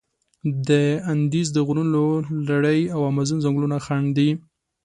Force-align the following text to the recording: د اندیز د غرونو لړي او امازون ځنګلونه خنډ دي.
د 0.67 0.69
اندیز 1.11 1.47
د 1.53 1.57
غرونو 1.67 2.05
لړي 2.49 2.79
او 2.95 3.01
امازون 3.11 3.37
ځنګلونه 3.45 3.77
خنډ 3.85 4.07
دي. 4.17 4.29